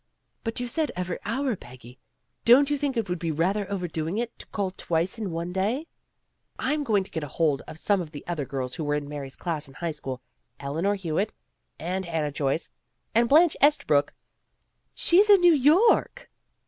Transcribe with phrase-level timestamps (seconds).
[0.43, 1.99] "But you said every hour, Peggy.
[2.43, 5.53] Don't you think it would be rather over doing it to call twice in one
[5.53, 5.85] day?"
[6.57, 9.35] "I'm going to get hold of some of the other girls who were in Mary's
[9.35, 10.19] class in high school,
[10.59, 11.31] Elinor Hewitt,
[11.77, 12.71] and Anna Joyce,
[13.13, 14.11] and Blanche Eastabrook"
[14.95, 16.31] "She's in New York."